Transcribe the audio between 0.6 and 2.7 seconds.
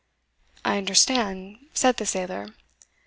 "I understand," said the sailor.